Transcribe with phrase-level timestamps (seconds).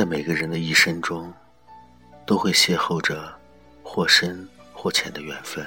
[0.00, 1.30] 在每个人的一生中，
[2.24, 3.30] 都会邂逅着
[3.82, 5.62] 或深或浅的缘分，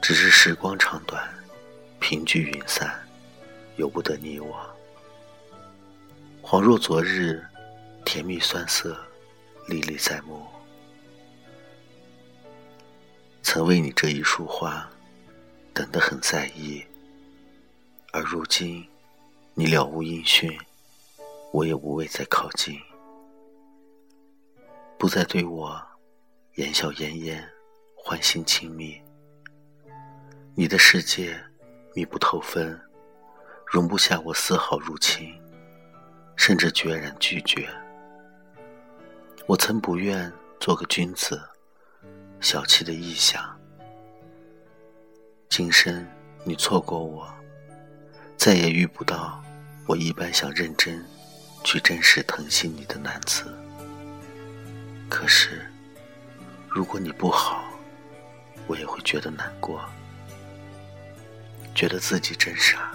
[0.00, 1.28] 只是时光长短，
[1.98, 2.96] 凭据云散，
[3.74, 4.56] 由不得你我。
[6.40, 7.44] 恍若昨日，
[8.04, 8.96] 甜蜜酸涩，
[9.66, 10.46] 历历在目。
[13.42, 14.88] 曾为你这一束花，
[15.74, 16.84] 等得很在意，
[18.12, 18.86] 而如今，
[19.54, 20.56] 你了无音讯。
[21.52, 22.78] 我也无谓再靠近，
[24.96, 25.82] 不再对我
[26.54, 27.44] 言笑晏晏，
[27.96, 29.00] 欢心亲密。
[30.54, 31.36] 你的世界
[31.92, 32.78] 密不透风，
[33.66, 35.28] 容不下我丝毫入侵，
[36.36, 37.68] 甚至决然拒绝。
[39.46, 41.42] 我曾不愿做个君子，
[42.40, 43.58] 小气的臆想。
[45.48, 46.06] 今生
[46.44, 47.28] 你错过我，
[48.36, 49.42] 再也遇不到
[49.88, 51.04] 我一般想认真。
[51.64, 53.44] 去珍视疼惜你的男子。
[55.08, 55.66] 可是，
[56.68, 57.64] 如果你不好，
[58.66, 59.84] 我也会觉得难过，
[61.74, 62.92] 觉得自己真傻。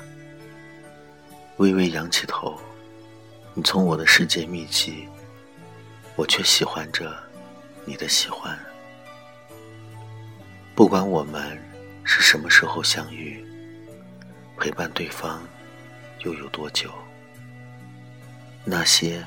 [1.58, 2.60] 微微仰起头，
[3.54, 5.08] 你从我的世界秘籍，
[6.16, 7.16] 我却喜欢着
[7.86, 8.58] 你的喜欢。
[10.74, 11.58] 不管我们
[12.04, 13.46] 是什么时候相遇，
[14.58, 15.42] 陪伴对方
[16.26, 16.94] 又有多久？
[18.68, 19.24] 那些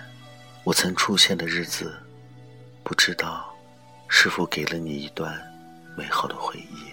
[0.65, 1.97] 我曾出现的日子，
[2.83, 3.55] 不知道
[4.09, 5.41] 是否给了你一段
[5.97, 6.93] 美好的回忆。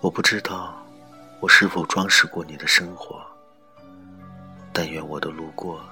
[0.00, 0.82] 我不知道
[1.38, 3.22] 我是否装饰过你的生活。
[4.72, 5.84] 但愿我的路过，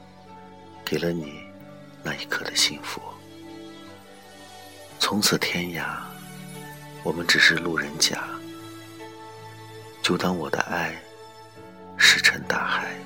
[0.87, 1.45] 给了你
[2.03, 3.03] 那一刻的幸福。
[4.99, 5.99] 从此天涯，
[7.03, 8.27] 我们只是路人甲。
[10.01, 10.99] 就当我的爱
[11.99, 12.98] 石沉大海。